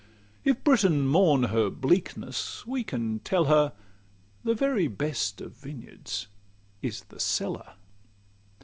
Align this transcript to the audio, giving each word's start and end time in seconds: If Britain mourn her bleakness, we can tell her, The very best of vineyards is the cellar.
If 0.43 0.63
Britain 0.63 1.05
mourn 1.05 1.43
her 1.43 1.69
bleakness, 1.69 2.65
we 2.65 2.83
can 2.83 3.19
tell 3.19 3.45
her, 3.45 3.71
The 4.43 4.55
very 4.55 4.87
best 4.87 5.39
of 5.41 5.51
vineyards 5.53 6.25
is 6.81 7.01
the 7.03 7.19
cellar. 7.19 7.73